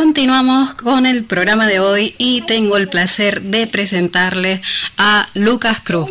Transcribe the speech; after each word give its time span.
Continuamos 0.00 0.74
con 0.74 1.06
el 1.06 1.24
programa 1.24 1.66
de 1.66 1.80
hoy 1.80 2.14
y 2.18 2.42
tengo 2.42 2.76
el 2.76 2.88
placer 2.88 3.42
de 3.42 3.66
presentarle 3.66 4.62
a 4.96 5.28
Lucas 5.34 5.80
Cruz. 5.80 6.08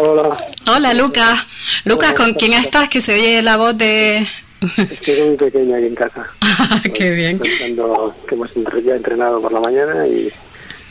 Hola. 0.00 0.34
Hola 0.66 0.94
Lucas. 0.94 1.46
Lucas, 1.84 2.14
¿con 2.14 2.32
quién 2.32 2.54
estás? 2.54 2.88
Que 2.88 3.02
se 3.02 3.12
oye 3.12 3.42
la 3.42 3.58
voz 3.58 3.76
de... 3.76 4.26
Estoy 4.78 5.28
muy 5.28 5.36
pequeña 5.36 5.76
aquí 5.76 5.84
en 5.84 5.94
casa. 5.94 6.30
Qué 6.94 7.10
bien. 7.10 7.38
Pensando 7.38 8.16
que 8.26 8.34
hemos 8.34 8.48
ya 8.82 8.94
entrenado 8.94 9.42
por 9.42 9.52
la 9.52 9.60
mañana 9.60 10.06
y 10.08 10.32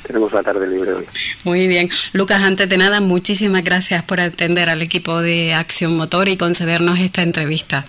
tenemos 0.06 0.32
la 0.34 0.44
tarde 0.44 0.68
libre 0.68 0.94
hoy. 0.94 1.06
Muy 1.44 1.66
bien. 1.66 1.90
Lucas, 2.14 2.44
antes 2.44 2.70
de 2.70 2.78
nada, 2.78 3.02
muchísimas 3.02 3.64
gracias 3.64 4.04
por 4.04 4.22
atender 4.22 4.70
al 4.70 4.84
equipo 4.84 5.20
de 5.20 5.56
Acción 5.56 5.98
Motor 5.98 6.30
y 6.30 6.38
concedernos 6.38 7.00
esta 7.00 7.24
entrevista. 7.24 7.88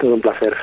Todo 0.00 0.14
un 0.14 0.20
placer. 0.20 0.56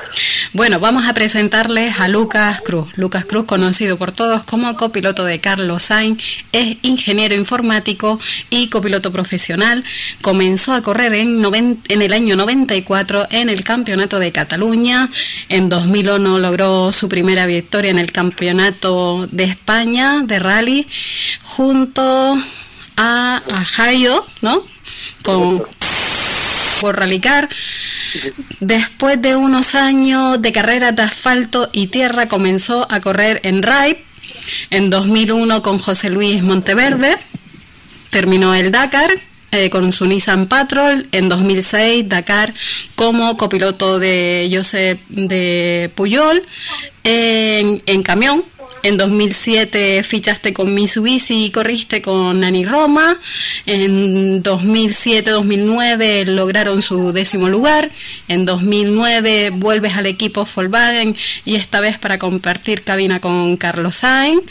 Bueno, 0.52 0.78
vamos 0.78 1.06
a 1.06 1.14
presentarles 1.14 1.98
a 1.98 2.08
Lucas 2.08 2.60
Cruz. 2.60 2.88
Lucas 2.96 3.24
Cruz, 3.24 3.46
conocido 3.46 3.96
por 3.96 4.12
todos 4.12 4.44
como 4.44 4.76
copiloto 4.76 5.24
de 5.24 5.40
Carlos 5.40 5.84
Sainz, 5.84 6.22
es 6.52 6.76
ingeniero 6.82 7.34
informático 7.34 8.20
y 8.50 8.68
copiloto 8.68 9.10
profesional. 9.10 9.84
Comenzó 10.20 10.74
a 10.74 10.82
correr 10.82 11.14
en, 11.14 11.42
en 11.88 12.02
el 12.02 12.12
año 12.12 12.36
94 12.36 13.28
en 13.30 13.48
el 13.48 13.64
Campeonato 13.64 14.18
de 14.18 14.32
Cataluña. 14.32 15.08
En 15.48 15.70
2001 15.70 16.38
logró 16.38 16.92
su 16.92 17.08
primera 17.08 17.46
victoria 17.46 17.90
en 17.90 17.98
el 17.98 18.12
Campeonato 18.12 19.26
de 19.28 19.44
España 19.44 20.22
de 20.24 20.38
rally 20.38 20.86
junto 21.42 22.36
a, 22.96 23.42
a 23.50 23.64
Jairo, 23.64 24.26
¿no? 24.42 24.62
Con, 25.22 25.64
por 26.80 26.98
Rallycar. 26.98 27.48
Después 28.60 29.20
de 29.20 29.36
unos 29.36 29.74
años 29.74 30.40
de 30.40 30.52
carreras 30.52 30.94
de 30.94 31.02
asfalto 31.02 31.70
y 31.72 31.88
tierra, 31.88 32.28
comenzó 32.28 32.86
a 32.90 33.00
correr 33.00 33.40
en 33.44 33.62
RAI. 33.62 34.04
En 34.70 34.90
2001 34.90 35.62
con 35.62 35.78
José 35.78 36.10
Luis 36.10 36.42
Monteverde. 36.42 37.16
Terminó 38.10 38.54
el 38.54 38.70
Dakar 38.70 39.10
eh, 39.50 39.68
con 39.70 39.92
su 39.92 40.06
Nissan 40.06 40.46
Patrol. 40.46 41.08
En 41.12 41.28
2006 41.28 42.08
Dakar 42.08 42.54
como 42.94 43.36
copiloto 43.36 43.98
de 43.98 44.50
Josep 44.52 45.00
de 45.08 45.90
Puyol 45.94 46.42
en, 47.04 47.82
en 47.86 48.02
camión 48.02 48.44
en 48.82 48.96
2007 48.96 50.02
fichaste 50.02 50.52
con 50.52 50.74
Mitsubishi 50.74 51.44
y 51.46 51.50
corriste 51.50 52.02
con 52.02 52.40
Nani 52.40 52.64
Roma. 52.64 53.18
En 53.66 54.42
2007-2009 54.42 56.24
lograron 56.26 56.82
su 56.82 57.12
décimo 57.12 57.48
lugar. 57.48 57.90
En 58.28 58.44
2009 58.44 59.50
vuelves 59.50 59.96
al 59.96 60.06
equipo 60.06 60.46
Volkswagen 60.54 61.16
y 61.44 61.56
esta 61.56 61.80
vez 61.80 61.98
para 61.98 62.18
compartir 62.18 62.82
cabina 62.82 63.20
con 63.20 63.56
Carlos 63.56 63.96
Sainz. 63.96 64.42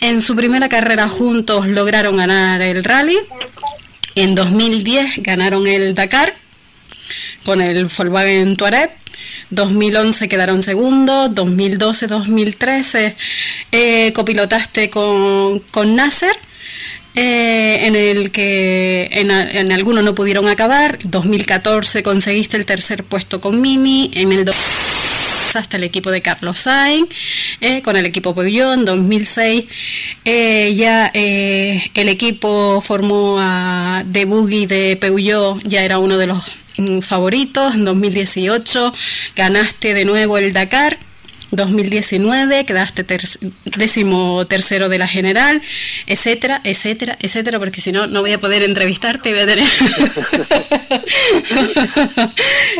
En 0.00 0.20
su 0.20 0.34
primera 0.34 0.68
carrera 0.68 1.08
juntos 1.08 1.66
lograron 1.66 2.16
ganar 2.16 2.62
el 2.62 2.82
rally. 2.84 3.18
En 4.14 4.34
2010 4.34 5.22
ganaron 5.22 5.66
el 5.66 5.94
Dakar 5.94 6.41
con 7.44 7.60
el 7.60 7.86
Volkswagen 7.86 8.56
Touareg 8.56 8.90
2011 9.50 10.28
quedaron 10.28 10.62
segundos, 10.62 11.34
2012, 11.34 12.06
2013 12.06 13.16
eh, 13.70 14.12
copilotaste 14.12 14.90
con, 14.90 15.60
con 15.70 15.94
Nasser. 15.94 16.34
Eh, 17.14 17.86
en 17.86 17.94
el 17.94 18.30
que 18.30 19.10
en, 19.12 19.30
en 19.30 19.70
algunos 19.70 20.02
no 20.02 20.14
pudieron 20.14 20.48
acabar. 20.48 20.98
2014 21.04 22.02
conseguiste 22.02 22.56
el 22.56 22.64
tercer 22.64 23.04
puesto 23.04 23.40
con 23.42 23.60
Mini. 23.60 24.10
En 24.14 24.32
el 24.32 24.46
hasta 25.56 25.76
el 25.76 25.84
equipo 25.84 26.10
de 26.10 26.22
Carlos 26.22 26.60
Sainz, 26.60 27.08
eh, 27.60 27.82
con 27.82 27.96
el 27.96 28.06
equipo 28.06 28.34
Peugeot. 28.34 28.74
En 28.74 28.84
2006 28.84 29.64
eh, 30.24 30.74
ya 30.74 31.10
eh, 31.14 31.90
el 31.94 32.08
equipo 32.08 32.80
formó 32.80 33.36
a 33.38 34.02
de 34.06 34.24
Buggy 34.24 34.66
de 34.66 34.96
Peugeot, 35.00 35.60
ya 35.64 35.82
era 35.82 35.98
uno 35.98 36.16
de 36.18 36.26
los 36.26 36.38
mm, 36.76 37.00
favoritos. 37.00 37.74
En 37.74 37.84
2018 37.84 38.92
ganaste 39.36 39.94
de 39.94 40.04
nuevo 40.04 40.38
el 40.38 40.52
Dakar. 40.52 40.98
2019 41.52 42.66
quedaste 42.66 43.04
décimo 43.76 44.46
tercero 44.46 44.88
de 44.88 44.98
la 44.98 45.06
general, 45.06 45.62
etcétera, 46.06 46.60
etcétera, 46.64 47.16
etcétera, 47.20 47.58
porque 47.58 47.80
si 47.80 47.92
no, 47.92 48.06
no 48.06 48.22
voy 48.22 48.32
a 48.32 48.38
poder 48.38 48.62
entrevistarte. 48.62 49.30
Voy 49.30 49.40
a 49.40 49.46
tener... 49.46 49.66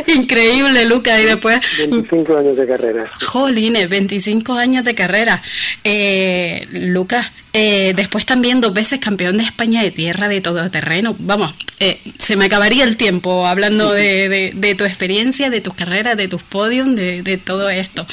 Increíble, 0.07 0.85
Luca. 0.85 1.19
Y 1.21 1.25
después. 1.25 1.59
25 1.77 2.37
años 2.37 2.57
de 2.57 2.67
carrera. 2.67 3.11
Jolines, 3.25 3.89
25 3.89 4.53
años 4.53 4.83
de 4.83 4.95
carrera. 4.95 5.41
Eh, 5.83 6.67
Lucas, 6.71 7.31
eh, 7.55 7.93
después 7.95 8.25
también 8.25 8.61
dos 8.61 8.73
veces 8.73 8.99
campeón 8.99 9.37
de 9.37 9.43
España 9.43 9.83
de 9.83 9.91
tierra 9.91 10.27
de 10.27 10.41
todo 10.41 10.71
terreno. 10.71 11.15
Vamos, 11.19 11.53
eh, 11.79 11.99
se 12.17 12.35
me 12.35 12.45
acabaría 12.45 12.83
el 12.83 12.97
tiempo 12.97 13.45
hablando 13.45 13.91
de, 13.91 14.53
de, 14.55 14.75
tu 14.75 14.85
experiencia, 14.85 15.51
de 15.51 15.61
tus 15.61 15.75
carreras, 15.75 16.17
de 16.17 16.27
tus 16.27 16.41
podios, 16.41 16.95
de, 16.95 17.21
de 17.21 17.37
todo 17.37 17.69
esto. 17.69 18.07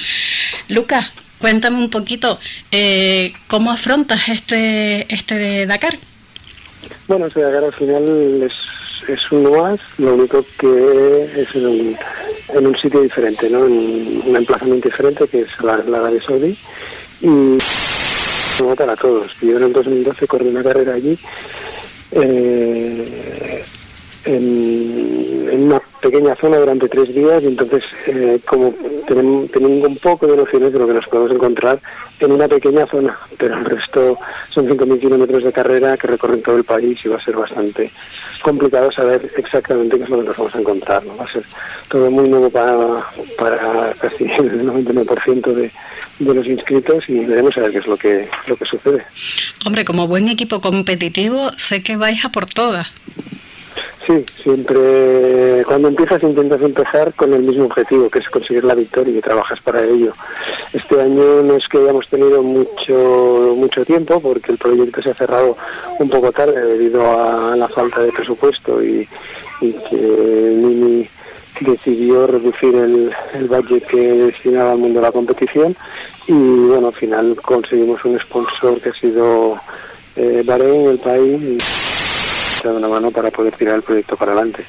Lucas, 0.68 1.12
cuéntame 1.38 1.78
un 1.78 1.90
poquito 1.90 2.38
eh, 2.70 3.32
cómo 3.48 3.70
afrontas 3.70 4.28
este, 4.28 5.12
este 5.12 5.36
de 5.36 5.66
Dakar. 5.66 5.98
Bueno, 7.08 7.26
este 7.26 7.40
Dakar 7.40 7.64
al 7.64 7.74
final 7.74 8.42
es 8.42 8.52
es 9.08 9.32
uno 9.32 9.50
más, 9.50 9.80
lo 9.98 10.14
único 10.14 10.44
que 10.58 11.30
es 11.36 11.54
en 11.54 11.66
un, 11.66 11.96
en 12.54 12.66
un 12.66 12.76
sitio 12.76 13.00
diferente, 13.00 13.48
¿no? 13.50 13.66
en 13.66 14.22
un 14.26 14.36
emplazamiento 14.36 14.88
diferente 14.88 15.26
que 15.28 15.40
es 15.42 15.48
la, 15.62 15.78
la 15.78 15.98
Arabia 15.98 16.22
Saudí 16.22 16.56
y 17.20 17.58
votar 18.62 18.90
a 18.90 18.96
todos. 18.96 19.32
Yo 19.40 19.56
en 19.56 19.64
el 19.64 19.72
2012 19.72 20.26
corrí 20.26 20.48
una 20.48 20.62
carrera 20.62 20.94
allí 20.94 21.18
eh, 22.12 23.64
en, 24.24 25.48
en, 25.50 25.62
una 25.62 25.79
pequeña 26.00 26.34
zona 26.36 26.58
durante 26.58 26.88
tres 26.88 27.14
días 27.14 27.42
y 27.42 27.46
entonces 27.46 27.82
eh, 28.06 28.40
como 28.46 28.74
tenemos, 29.06 29.50
un 29.54 29.98
poco 29.98 30.26
de 30.26 30.36
nociones 30.36 30.72
de 30.72 30.78
lo 30.78 30.86
que 30.86 30.94
nos 30.94 31.06
podemos 31.06 31.32
encontrar 31.32 31.80
en 32.20 32.32
una 32.32 32.48
pequeña 32.48 32.86
zona, 32.86 33.18
pero 33.38 33.56
el 33.56 33.64
resto 33.64 34.18
son 34.50 34.68
5.000 34.68 35.00
kilómetros 35.00 35.42
de 35.42 35.52
carrera 35.52 35.96
que 35.96 36.06
recorren 36.06 36.42
todo 36.42 36.56
el 36.56 36.64
país 36.64 36.98
y 37.04 37.08
va 37.08 37.16
a 37.16 37.24
ser 37.24 37.36
bastante 37.36 37.90
complicado 38.42 38.90
saber 38.92 39.30
exactamente 39.36 39.96
qué 39.96 40.04
es 40.04 40.10
lo 40.10 40.20
que 40.20 40.28
nos 40.28 40.36
vamos 40.36 40.54
a 40.54 40.60
encontrar. 40.60 41.04
¿no? 41.04 41.16
Va 41.16 41.24
a 41.24 41.32
ser 41.32 41.44
todo 41.88 42.10
muy 42.10 42.28
nuevo 42.28 42.50
para, 42.50 43.04
para 43.38 43.94
casi 43.94 44.24
el 44.24 44.66
99% 44.66 45.52
de, 45.54 45.70
de 46.20 46.34
los 46.34 46.46
inscritos 46.46 47.04
y 47.08 47.24
veremos 47.24 47.56
a 47.56 47.62
ver 47.62 47.72
qué 47.72 47.78
es 47.78 47.86
lo 47.86 47.96
que, 47.96 48.28
lo 48.46 48.56
que 48.56 48.64
sucede. 48.66 49.04
Hombre, 49.64 49.84
como 49.84 50.06
buen 50.06 50.28
equipo 50.28 50.60
competitivo, 50.60 51.50
sé 51.56 51.82
que 51.82 51.96
vais 51.96 52.24
a 52.24 52.30
por 52.30 52.46
todas. 52.46 52.92
Sí, 54.06 54.24
siempre 54.42 55.62
cuando 55.66 55.88
empiezas 55.88 56.22
intentas 56.22 56.60
empezar 56.62 57.12
con 57.14 57.32
el 57.34 57.42
mismo 57.42 57.66
objetivo, 57.66 58.08
que 58.08 58.20
es 58.20 58.28
conseguir 58.30 58.64
la 58.64 58.74
victoria 58.74 59.16
y 59.16 59.20
trabajas 59.20 59.60
para 59.60 59.84
ello. 59.84 60.12
Este 60.72 61.00
año 61.00 61.42
no 61.42 61.56
es 61.56 61.68
que 61.68 61.78
hayamos 61.78 62.08
tenido 62.08 62.42
mucho 62.42 63.54
mucho 63.56 63.84
tiempo 63.84 64.20
porque 64.20 64.52
el 64.52 64.58
proyecto 64.58 65.02
se 65.02 65.10
ha 65.10 65.14
cerrado 65.14 65.56
un 65.98 66.08
poco 66.08 66.32
tarde 66.32 66.64
debido 66.64 67.02
a 67.02 67.54
la 67.56 67.68
falta 67.68 68.00
de 68.00 68.12
presupuesto 68.12 68.82
y, 68.82 69.06
que 69.60 69.96
Mini 70.56 71.06
decidió 71.60 72.26
reducir 72.26 72.74
el, 72.74 73.12
el 73.34 73.48
budget 73.48 73.86
que 73.86 74.00
destinaba 74.00 74.72
al 74.72 74.78
mundo 74.78 75.00
de 75.00 75.06
la 75.06 75.12
competición 75.12 75.76
y 76.26 76.32
bueno, 76.32 76.88
al 76.88 76.94
final 76.94 77.36
conseguimos 77.42 78.02
un 78.04 78.18
sponsor 78.18 78.80
que 78.80 78.88
ha 78.88 78.94
sido 78.94 79.60
eh, 80.16 80.42
Bahrein, 80.44 80.88
el 80.88 80.98
país. 80.98 81.79
De 82.68 82.76
una 82.76 82.88
mano 82.88 83.10
para 83.10 83.30
poder 83.30 83.54
tirar 83.56 83.76
el 83.76 83.82
proyecto 83.82 84.16
para 84.16 84.32
adelante. 84.32 84.64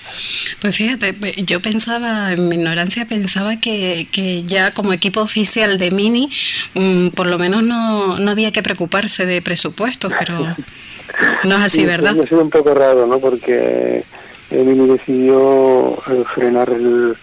Pues 0.61 0.75
fíjate, 0.75 1.15
yo 1.45 1.61
pensaba, 1.61 2.33
en 2.33 2.47
mi 2.47 2.55
ignorancia 2.55 3.05
pensaba 3.05 3.59
que, 3.59 4.07
que 4.11 4.43
ya 4.43 4.73
como 4.73 4.93
equipo 4.93 5.21
oficial 5.21 5.77
de 5.77 5.91
Mini, 5.91 6.29
um, 6.75 7.11
por 7.11 7.27
lo 7.27 7.37
menos 7.37 7.63
no, 7.63 8.17
no 8.17 8.31
había 8.31 8.51
que 8.51 8.63
preocuparse 8.63 9.25
de 9.25 9.41
presupuestos, 9.41 10.11
pero 10.19 10.39
no 11.43 11.55
es 11.55 11.61
así, 11.61 11.79
sí, 11.79 11.85
¿verdad? 11.85 12.15
Ha 12.19 12.27
sido 12.27 12.41
un 12.41 12.49
poco 12.49 12.73
raro, 12.73 13.05
¿no? 13.05 13.19
Porque 13.19 14.03
Mini 14.49 14.87
decidió 14.87 15.97
frenar 16.33 16.69
el, 16.69 17.15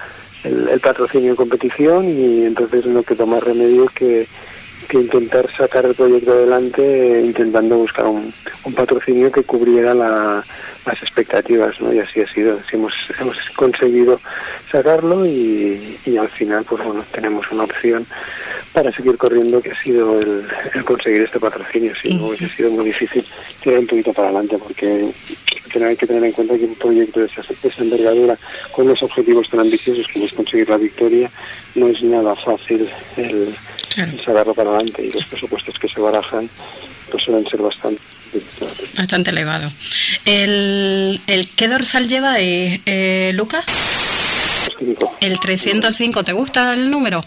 el, 0.45 0.69
el 0.69 0.81
patrocinio 0.81 1.31
en 1.31 1.37
competición 1.37 2.09
y 2.09 2.45
entonces 2.45 2.87
no 2.87 3.03
quedó 3.03 3.27
más 3.27 3.43
remedio 3.43 3.87
que 3.87 4.29
que 4.89 4.99
intentar 4.99 5.51
sacar 5.57 5.85
el 5.85 5.95
proyecto 5.95 6.33
adelante 6.33 6.83
eh, 6.83 7.23
intentando 7.23 7.77
buscar 7.77 8.07
un, 8.07 8.33
un 8.65 8.75
patrocinio 8.75 9.31
que 9.31 9.43
cubriera 9.43 9.95
la, 9.95 10.45
las 10.87 11.03
expectativas, 11.03 11.81
¿no? 11.81 11.93
Y 11.93 11.99
así 12.01 12.21
ha 12.21 12.33
sido, 12.33 12.59
así 12.59 12.77
hemos, 12.77 12.93
hemos 13.21 13.37
conseguido 13.57 14.21
sacarlo 14.73 15.27
y, 15.27 15.99
y, 16.05 16.17
al 16.17 16.29
final, 16.31 16.65
pues 16.65 16.83
bueno, 16.85 17.05
tenemos 17.13 17.51
una 17.53 17.65
opción 17.65 18.07
para 18.73 18.91
seguir 18.93 19.17
corriendo 19.17 19.61
que 19.61 19.73
ha 19.73 19.83
sido 19.83 20.19
el, 20.21 20.47
conseguir 20.85 21.23
este 21.23 21.39
patrocinio. 21.39 21.93
Sí, 22.01 22.19
ha 22.43 22.49
sido 22.49 22.71
muy 22.71 22.87
difícil 22.87 23.25
tirar 23.63 23.81
un 23.81 23.87
poquito 23.87 24.13
para 24.13 24.29
adelante 24.29 24.59
porque 24.59 25.11
hay 25.87 25.97
que 25.97 26.07
tener 26.07 26.25
en 26.25 26.33
cuenta 26.33 26.57
que 26.57 26.65
un 26.65 26.75
proyecto 26.75 27.21
de 27.21 27.27
esa, 27.27 27.43
envergadura 27.83 28.39
con 28.73 28.89
los 28.89 29.03
objetivos 29.03 29.49
tan 29.51 29.61
ambiciosos 29.61 30.07
como 30.13 30.25
es 30.27 30.33
conseguir 30.33 30.69
la 30.69 30.77
victoria 30.77 31.31
no 31.75 31.89
es 31.89 32.03
nada 32.03 32.35
fácil 32.37 32.89
el, 33.17 33.55
sacarlo 34.25 34.55
para 34.55 34.71
adelante 34.71 35.07
y 35.07 35.11
los 35.11 35.25
presupuestos 35.27 35.79
que 35.79 35.89
se 35.89 36.01
barajan 36.01 36.49
pues 37.11 37.25
suelen 37.25 37.49
ser 37.49 37.63
bastante 37.63 38.03
bastante 38.97 39.31
elevado. 39.31 39.73
¿El, 40.27 41.21
el 41.27 41.49
qué 41.51 41.69
dorsal 41.69 42.09
lleva, 42.09 42.41
eh, 42.41 42.81
eh 42.85 43.33
Lucas? 43.35 43.65
El 45.21 45.41
305, 45.41 46.25
¿te 46.25 46.33
gusta 46.33 46.75
el 46.75 46.91
número? 46.91 47.25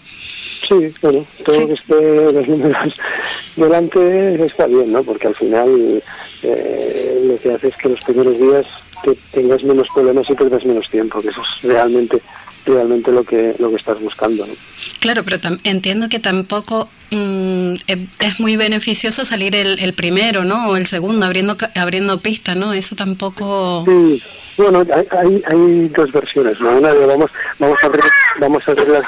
Sí, 0.68 0.94
bueno, 1.02 1.26
todo 1.46 1.68
que 1.68 1.74
esté 1.74 2.32
los 2.32 2.48
números 2.48 2.96
delante 3.56 4.46
está 4.46 4.68
bien, 4.68 4.92
¿no? 4.92 5.04
Porque 5.04 5.28
al 5.28 5.36
final 5.36 6.04
eh, 6.44 7.22
lo 7.26 7.38
que 7.40 7.54
hace 7.54 7.70
es 7.70 7.76
que 7.78 7.90
los 7.90 8.02
primeros 8.02 8.40
días 8.40 8.66
te 9.04 9.18
tengas 9.32 9.64
menos 9.64 9.88
problemas 9.94 10.30
y 10.30 10.36
pierdas 10.36 10.66
menos 10.66 10.88
tiempo, 10.90 11.22
que 11.22 11.30
eso 11.30 11.42
es 11.42 11.64
realmente 11.64 12.22
realmente 12.66 13.12
lo 13.12 13.24
que 13.24 13.56
lo 13.60 13.70
que 13.70 13.76
estás 13.76 14.00
buscando. 14.00 14.46
¿no? 14.46 14.54
Claro, 15.00 15.24
pero 15.24 15.38
entiendo 15.64 16.10
que 16.10 16.20
tampoco 16.20 16.90
mm, 17.12 17.74
e, 17.88 18.08
es 18.20 18.40
muy 18.40 18.56
beneficioso 18.58 19.26
salir 19.26 19.56
el, 19.56 19.80
el, 19.80 19.94
primero, 19.94 20.44
¿no? 20.44 20.70
O 20.70 20.78
el 20.78 20.88
segundo, 20.88 21.26
abriendo 21.26 21.58
abriendo 21.76 22.20
pista, 22.20 22.56
¿no? 22.56 22.74
Eso 22.74 22.96
tampoco. 22.96 23.84
Sí, 23.88 24.22
bueno, 24.58 24.86
hay, 25.12 25.42
hay, 25.48 25.88
dos 25.90 26.12
versiones, 26.12 26.60
¿no? 26.60 26.78
Una 26.78 26.94
de 26.94 27.06
vamos 27.06 27.32
vamos 27.60 27.78
a 27.82 27.86
abrir 27.88 28.04
vamos 28.40 28.68
a 28.68 28.72
abrir 28.72 28.88
las, 28.90 29.06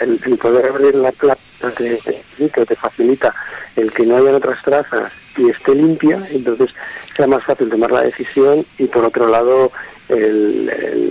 el, 0.00 0.38
poder 0.38 0.66
abrir 0.66 0.94
la 0.94 1.12
plata 1.12 1.40
que, 1.76 1.98
que 2.38 2.66
te 2.66 2.76
facilita 2.76 3.34
el 3.76 3.92
que 3.92 4.04
no 4.04 4.16
haya 4.16 4.36
otras 4.36 4.62
trazas 4.62 5.12
y 5.36 5.48
esté 5.48 5.74
limpia, 5.74 6.22
entonces 6.30 6.70
sea 7.16 7.26
más 7.26 7.44
fácil 7.44 7.68
tomar 7.68 7.90
la 7.90 8.02
decisión 8.02 8.64
y 8.78 8.86
por 8.86 9.04
otro 9.04 9.28
lado 9.28 9.70
el, 10.08 11.10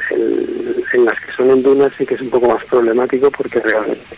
en 0.93 1.05
las 1.05 1.19
que 1.19 1.31
son 1.33 1.49
en 1.51 1.63
dunas 1.63 1.91
sí 1.97 2.05
que 2.05 2.15
es 2.15 2.21
un 2.21 2.29
poco 2.29 2.47
más 2.47 2.63
problemático 2.65 3.31
porque 3.31 3.59
realmente 3.59 4.15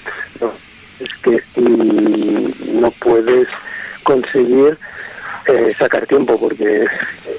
es 1.00 1.14
que 1.16 1.62
mm, 1.62 2.82
no 2.82 2.92
puedes 2.92 3.48
conseguir 4.04 4.78
eh, 5.48 5.74
sacar 5.78 6.06
tiempo 6.06 6.40
porque 6.40 6.86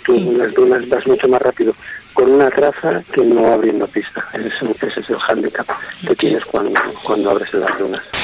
tú 0.05 0.15
en 0.15 0.39
las 0.39 0.53
dunas 0.53 0.89
vas 0.89 1.07
mucho 1.07 1.29
más 1.29 1.41
rápido 1.41 1.75
con 2.13 2.31
una 2.31 2.51
traza 2.51 3.03
que 3.13 3.23
no 3.23 3.53
abriendo 3.53 3.87
pista. 3.89 4.25
Ese, 4.33 4.87
ese 4.87 5.01
es 5.01 5.11
el 5.11 5.17
handicap 5.27 5.67
que 6.07 6.15
tienes 6.15 6.45
cuando, 6.45 6.81
cuando 7.03 7.31
abres 7.31 7.53
las 7.55 7.79
dunas 7.79 8.24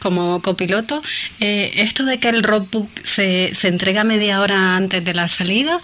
como 0.00 0.42
copiloto, 0.42 1.02
eh, 1.40 1.72
esto 1.76 2.04
de 2.04 2.18
que 2.18 2.28
el 2.28 2.42
roadbook 2.42 2.88
se, 3.04 3.54
se 3.54 3.68
entrega 3.68 4.04
media 4.04 4.40
hora 4.40 4.76
antes 4.76 5.04
de 5.04 5.14
la 5.14 5.28
salida, 5.28 5.80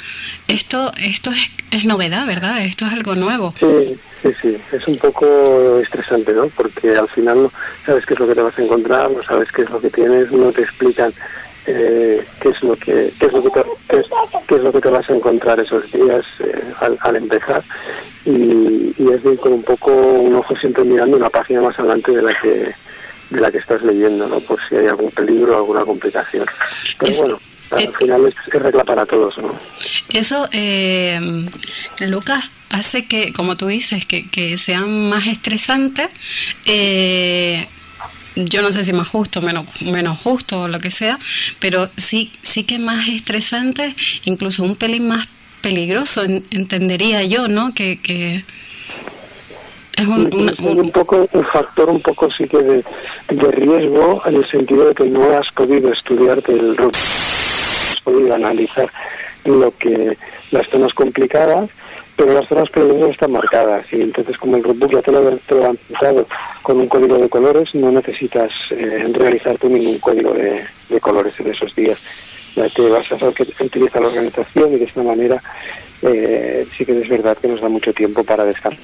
esto 0.49 0.93
esto 1.01 1.31
es, 1.31 1.51
es 1.71 1.85
novedad, 1.85 2.27
¿verdad? 2.27 2.65
Esto 2.65 2.87
es 2.87 2.93
algo 2.93 3.15
nuevo. 3.15 3.55
Sí, 3.59 3.97
sí, 4.23 4.31
sí, 4.43 4.57
es 4.73 4.87
un 4.87 4.97
poco 4.97 5.79
estresante, 5.81 6.33
¿no? 6.33 6.49
Porque 6.49 6.97
al 6.97 7.09
final 7.09 7.45
no 7.45 7.53
sabes 7.87 8.05
qué 8.05 8.15
es 8.15 8.21
lo 8.21 8.29
que 8.29 8.35
te 8.35 8.43
vas 8.43 8.59
a 8.59 8.63
encontrar, 8.63 9.11
no 9.11 9.23
sabes 9.23 9.51
qué 9.53 9.63
es 9.63 9.71
lo 9.71 9.81
que 9.81 9.91
tienes, 9.91 10.31
no 10.33 10.53
te 10.53 10.63
explican 10.63 11.13
eh, 11.67 12.25
qué 12.41 12.49
es 12.51 12.63
lo 12.63 12.77
que 12.77 13.13
qué 13.19 13.27
es 13.27 13.33
lo 13.33 13.43
que 13.43 13.51
te, 14.49 14.59
lo 14.59 14.73
que 14.73 14.81
te 14.81 14.91
vas 14.91 15.09
a 15.09 15.15
encontrar 15.15 15.61
esos 15.61 15.91
días 15.91 16.25
eh, 16.41 16.63
al, 17.01 17.17
empezar 17.17 17.63
y, 18.27 18.93
y 18.99 19.09
es 19.11 19.23
de 19.23 19.37
con 19.37 19.55
un 19.55 19.63
poco 19.63 19.91
un 19.93 20.35
ojo 20.35 20.55
siempre 20.57 20.85
mirando 20.85 21.17
una 21.17 21.31
página 21.31 21.63
más 21.63 21.79
adelante 21.79 22.13
de 22.13 22.23
la 22.23 22.35
que 22.41 22.75
de 23.31 23.41
la 23.41 23.51
que 23.51 23.59
estás 23.59 23.83
leyendo, 23.83 24.27
¿no? 24.29 24.41
Por 24.41 24.59
si 24.69 24.77
hay 24.77 24.87
algún 24.87 25.11
peligro 25.11 25.55
o 25.55 25.59
alguna 25.59 25.85
complicación. 25.85 26.47
Pero 26.99 27.17
bueno, 27.17 27.41
al 27.71 27.83
eh, 27.83 27.93
final 27.99 28.27
es, 28.27 28.35
regla 28.53 28.85
para 28.85 29.07
todos, 29.07 29.37
¿no? 29.39 29.59
Eso, 30.11 30.49
eh, 30.53 31.21
Lucas, 32.01 32.51
hace 32.71 33.07
que, 33.07 33.33
como 33.33 33.57
tú 33.57 33.67
dices, 33.67 34.07
que, 34.07 34.29
que 34.29 34.57
sean 34.59 35.09
más 35.09 35.27
estresantes. 35.27 36.09
Eh, 36.67 37.67
yo 38.37 38.63
no 38.63 38.73
sé 38.73 38.85
si 38.85 38.93
más 38.93 39.09
justo, 39.09 39.41
menos, 39.43 39.81
menos 39.81 40.19
justo 40.21 40.63
o 40.63 40.69
lo 40.69 40.81
que 40.81 40.91
sea, 40.91 41.19
pero 41.61 41.89
sí, 41.97 42.33
sí 42.43 42.65
que 42.65 42.79
más 42.79 43.09
estresante, 43.09 43.95
incluso 44.25 44.65
un 44.65 44.75
pelín 44.75 45.07
más 45.07 45.29
peligroso, 45.61 46.25
entendería 46.25 47.23
yo, 47.23 47.49
¿no? 47.49 47.73
Que, 47.75 48.01
que 48.01 48.45
es 49.97 50.07
un, 50.07 50.91
poco 50.91 51.29
un 51.33 51.45
factor 51.47 51.89
un 51.89 52.01
poco 52.01 52.31
sí 52.31 52.49
que 52.49 52.59
de, 52.63 53.51
riesgo 53.53 54.23
en 54.27 54.37
el 54.37 54.51
sentido 54.51 54.89
de 54.89 54.95
que 54.95 55.05
no 55.05 55.25
has 55.37 55.51
podido 55.55 55.93
estudiarte 55.93 56.53
el 56.53 56.77
root, 56.77 56.95
has 56.95 58.01
podido 58.03 58.35
analizar 58.35 58.91
lo 59.45 59.77
que 59.77 60.17
las 60.51 60.69
zonas 60.69 60.93
complicadas, 60.95 61.71
pero 62.17 62.33
las 62.33 62.49
zonas 62.49 62.71
peligrosas 62.71 63.11
están 63.11 63.33
marcadas 63.33 63.87
y 63.93 64.01
entonces 64.01 64.37
como 64.39 64.57
el 64.57 64.65
rootbook 64.65 64.93
ya 64.93 65.03
te 65.03 65.13
lo, 65.13 65.37
te 65.37 65.65
han 65.65 65.77
pintado 65.77 66.27
con 66.63 66.81
un 66.81 66.89
código 66.89 67.19
de 67.19 67.29
colores, 67.29 67.75
no 67.75 67.91
necesitas 67.93 68.51
eh, 68.71 69.07
realizar 69.13 69.57
tú 69.59 69.69
ningún 69.69 69.99
código 69.99 70.33
de, 70.33 70.65
colores 71.01 71.39
en 71.41 71.51
esos 71.51 71.75
días. 71.75 71.99
Ya 72.55 72.69
te 72.69 72.89
vas 72.89 73.11
a 73.11 73.19
saber 73.19 73.35
que 73.35 73.65
utiliza 73.65 74.01
la 74.01 74.07
organización 74.09 74.73
y 74.73 74.77
de 74.79 74.85
esta 74.85 75.03
manera 75.03 75.43
eh, 76.03 76.67
sí 76.77 76.85
que 76.87 77.01
es 77.01 77.09
verdad 77.09 77.37
que 77.37 77.49
nos 77.49 77.61
da 77.61 77.69
mucho 77.69 77.93
tiempo 77.93 78.23
para 78.23 78.45
descansar. 78.45 78.79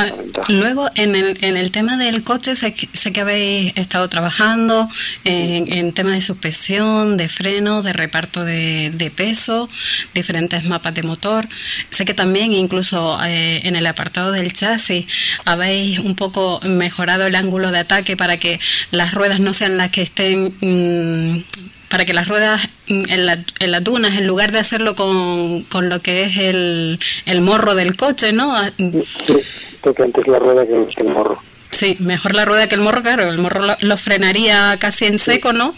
Ah, 0.00 0.12
luego, 0.46 0.88
en 0.94 1.16
el, 1.16 1.36
en 1.42 1.56
el 1.56 1.72
tema 1.72 1.96
del 1.96 2.22
coche, 2.22 2.54
sé, 2.54 2.72
que 2.72 3.20
habéis 3.20 3.76
estado 3.76 4.08
trabajando 4.08 4.88
en, 5.24 5.72
en 5.72 5.92
temas 5.92 6.12
de 6.12 6.20
suspensión, 6.20 7.16
de 7.16 7.28
freno, 7.28 7.82
de 7.82 7.92
reparto 7.92 8.44
de, 8.44 8.92
de, 8.94 9.10
peso, 9.10 9.68
diferentes 10.14 10.64
mapas 10.64 10.94
de 10.94 11.02
motor. 11.02 11.48
Sé 11.90 12.04
que 12.04 12.14
también, 12.14 12.52
incluso 12.52 13.18
eh, 13.24 13.62
en 13.64 13.74
el 13.74 13.86
apartado 13.88 14.30
del 14.30 14.52
chasis, 14.52 15.06
habéis 15.44 15.98
un 15.98 16.14
poco 16.14 16.60
mejorado 16.62 17.26
el 17.26 17.34
ángulo 17.34 17.72
de 17.72 17.80
ataque 17.80 18.16
para 18.16 18.36
que 18.36 18.60
las 18.92 19.12
ruedas 19.12 19.40
no 19.40 19.52
sean 19.52 19.78
las 19.78 19.90
que 19.90 20.02
estén. 20.02 20.54
Mm, 20.60 21.42
para 21.88 22.04
que 22.04 22.12
las 22.12 22.28
ruedas 22.28 22.68
en, 22.86 23.26
la, 23.26 23.38
en 23.60 23.70
las 23.70 23.84
dunas, 23.84 24.16
en 24.16 24.26
lugar 24.26 24.52
de 24.52 24.58
hacerlo 24.58 24.94
con, 24.94 25.62
con 25.64 25.88
lo 25.88 26.00
que 26.00 26.24
es 26.24 26.36
el, 26.36 26.98
el 27.26 27.40
morro 27.40 27.74
del 27.74 27.96
coche, 27.96 28.32
¿no? 28.32 28.54
Ah, 28.54 28.70
sí, 28.76 29.36
porque 29.80 30.02
antes 30.02 30.26
la 30.26 30.38
rueda 30.38 30.66
que, 30.66 31.00
el 31.00 31.08
morro. 31.08 31.38
Sí, 31.70 31.96
mejor 32.00 32.34
la 32.34 32.44
rueda 32.44 32.68
que 32.68 32.74
el 32.74 32.80
morro, 32.80 33.02
claro, 33.02 33.30
el 33.30 33.38
morro 33.38 33.60
lo, 33.80 33.96
frenaría 33.96 34.76
casi 34.78 35.06
en 35.06 35.18
seco, 35.18 35.52
¿no? 35.52 35.74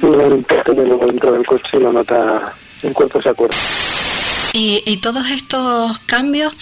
Sí, 0.00 0.06
dentro 0.06 1.32
del 1.32 1.46
coche 1.46 1.78
lo 1.78 1.92
nota, 1.92 2.54
el 2.82 2.92
cuerpo 2.92 3.22
se 3.22 3.28
acuerda. 3.28 3.56
Y, 4.52 4.82
y 4.86 4.98
todos 4.98 5.30
estos 5.30 5.98
cambios, 6.00 6.52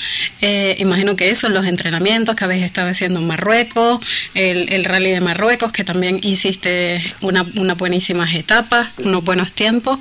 eh, 0.41 0.77
imagino 0.79 1.17
que 1.17 1.31
eso, 1.31 1.49
los 1.49 1.67
entrenamientos 1.67 2.37
que 2.37 2.45
habéis 2.45 2.65
estado 2.65 2.89
haciendo 2.89 3.19
en 3.19 3.27
Marruecos, 3.27 3.99
el, 4.35 4.73
el 4.73 4.85
rally 4.85 5.11
de 5.11 5.21
Marruecos, 5.21 5.73
que 5.73 5.83
también 5.83 6.21
hiciste 6.23 7.15
una, 7.21 7.45
una 7.57 7.75
buenísimas 7.75 8.33
etapas, 8.35 8.89
unos 8.99 9.25
buenos 9.25 9.53
tiempos. 9.53 9.99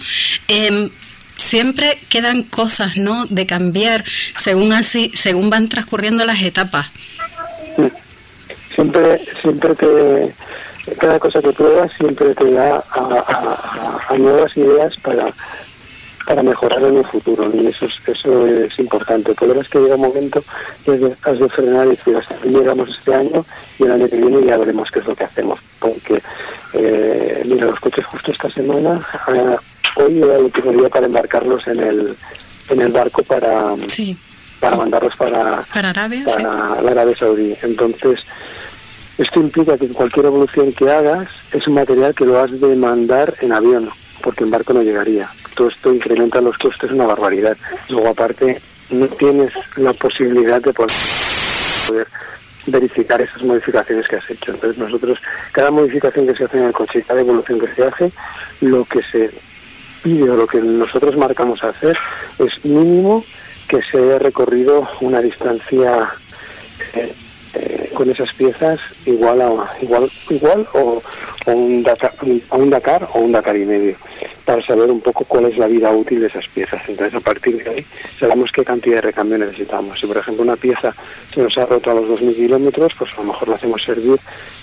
Eh, 0.47 0.91
siempre 1.39 1.99
quedan 2.09 2.43
cosas, 2.43 2.97
¿no? 2.97 3.25
De 3.25 3.45
cambiar 3.45 4.03
según 4.37 4.73
así, 4.73 5.11
según 5.15 5.49
van 5.49 5.67
transcurriendo 5.67 6.25
las 6.25 6.41
etapas. 6.41 6.91
Siempre, 8.75 9.25
siempre 9.41 9.75
te, 9.75 10.35
cada 10.95 11.19
cosa 11.19 11.41
que 11.41 11.51
pruebas 11.53 11.91
siempre 11.97 12.35
te 12.35 12.51
da 12.51 12.83
a 12.91 14.15
nuevas 14.17 14.55
ideas 14.55 14.95
para 14.97 15.33
para 16.29 16.43
mejorar 16.43 16.83
en 16.83 16.97
el 16.97 17.05
futuro 17.07 17.49
y 17.51 17.65
eso 17.65 17.87
es, 17.87 17.93
eso 18.05 18.45
es 18.45 18.77
importante. 18.77 19.31
El 19.31 19.35
problema 19.35 19.61
es 19.61 19.67
que 19.67 19.79
llega 19.79 19.95
un 19.95 20.01
momento 20.01 20.43
que 20.85 21.11
has 21.23 21.39
de 21.39 21.49
frenar 21.49 21.87
y 21.87 21.89
decir, 21.89 22.17
hasta 22.17 22.35
aquí 22.35 22.49
llegamos 22.49 22.87
este 22.87 23.15
año 23.15 23.43
y 23.79 23.83
el 23.85 23.91
año 23.93 24.07
que 24.07 24.17
viene 24.17 24.45
ya 24.45 24.57
veremos 24.57 24.91
qué 24.91 24.99
es 24.99 25.07
lo 25.07 25.15
que 25.15 25.23
hacemos. 25.23 25.59
Porque, 25.79 26.21
eh, 26.73 27.41
mira, 27.45 27.65
los 27.65 27.79
coches 27.79 28.05
justo 28.05 28.31
esta 28.31 28.47
semana, 28.51 29.01
eh, 29.33 29.55
hoy 29.95 30.21
era 30.21 30.35
el 30.35 30.43
último 30.43 30.71
día 30.71 30.87
para 30.89 31.07
embarcarlos 31.07 31.67
en 31.67 31.79
el, 31.79 32.15
en 32.69 32.79
el 32.79 32.91
barco 32.91 33.23
para, 33.23 33.73
para 34.59 34.75
mandarlos 34.75 35.15
para, 35.15 35.65
para, 35.73 35.89
Arabia, 35.89 36.21
para 36.27 36.79
la 36.79 36.91
Arabia 36.91 37.15
Saudí. 37.17 37.55
Entonces, 37.63 38.19
esto 39.17 39.39
implica 39.39 39.79
que 39.79 39.87
cualquier 39.87 40.27
evolución 40.27 40.73
que 40.73 40.91
hagas 40.91 41.27
es 41.51 41.67
un 41.67 41.73
material 41.73 42.13
que 42.13 42.25
lo 42.25 42.39
has 42.39 42.51
de 42.51 42.75
mandar 42.75 43.33
en 43.41 43.51
avión, 43.51 43.89
porque 44.21 44.43
en 44.43 44.51
barco 44.51 44.73
no 44.73 44.83
llegaría 44.83 45.27
todo 45.59 45.67
esto 45.67 45.93
incrementa 45.93 46.39
los 46.39 46.57
costes 46.57 46.89
una 46.89 47.05
barbaridad. 47.05 47.57
Luego, 47.89 48.07
aparte, 48.07 48.61
no 48.91 49.07
tienes 49.07 49.51
la 49.75 49.91
posibilidad 49.91 50.61
de 50.61 50.71
poder 50.71 52.07
verificar 52.65 53.19
esas 53.19 53.43
modificaciones 53.43 54.07
que 54.07 54.15
has 54.15 54.29
hecho. 54.29 54.53
Entonces, 54.53 54.77
nosotros, 54.77 55.19
cada 55.51 55.69
modificación 55.69 56.27
que 56.27 56.35
se 56.35 56.45
hace 56.45 56.59
en 56.59 56.63
el 56.63 56.71
coche, 56.71 57.03
cada 57.05 57.19
evolución 57.19 57.59
que 57.59 57.75
se 57.75 57.83
hace, 57.83 58.11
lo 58.61 58.85
que 58.85 59.01
se 59.03 59.31
pide 60.01 60.29
o 60.29 60.37
lo 60.37 60.47
que 60.47 60.61
nosotros 60.61 61.17
marcamos 61.17 61.61
hacer 61.61 61.97
es 62.37 62.63
mínimo 62.63 63.25
que 63.67 63.81
se 63.81 63.97
haya 63.97 64.19
recorrido 64.19 64.87
una 65.01 65.19
distancia 65.19 66.09
eh, 66.93 67.13
eh, 67.53 67.91
con 67.93 68.09
esas 68.09 68.31
piezas 68.33 68.79
igual 69.05 69.41
a 69.41 69.69
igual 69.81 70.09
igual 70.29 70.65
o, 70.73 71.03
un 71.47 71.83
Dakar, 71.83 72.13
a 72.49 72.55
un 72.55 72.69
Dakar 72.69 73.09
o 73.13 73.19
un 73.19 73.33
Dakar 73.33 73.57
y 73.57 73.65
medio 73.65 73.97
para 74.49 74.65
saber 74.65 74.89
un 74.89 74.99
poco 74.99 75.25
cuál 75.25 75.45
es 75.45 75.59
la 75.59 75.67
vida 75.67 75.91
útil 75.91 76.21
de 76.21 76.25
esas 76.25 76.47
piezas. 76.47 76.81
Entonces, 76.87 77.13
a 77.13 77.19
partir 77.19 77.63
de 77.63 77.69
ahí, 77.69 77.85
sabemos 78.19 78.51
qué 78.51 78.65
cantidad 78.65 78.95
de 78.95 79.01
recambio 79.01 79.37
necesitamos. 79.37 79.99
Si, 79.99 80.07
por 80.07 80.17
ejemplo, 80.17 80.41
una 80.41 80.55
pieza 80.55 80.91
se 81.31 81.43
nos 81.43 81.55
ha 81.59 81.67
roto 81.67 81.91
a 81.91 81.93
los 81.93 82.19
2.000 82.19 82.35
kilómetros, 82.35 82.91
pues 82.97 83.13
a 83.13 83.17
lo 83.17 83.27
mejor 83.27 83.47
la 83.47 83.55
hacemos 83.57 83.83
servir 83.83 84.19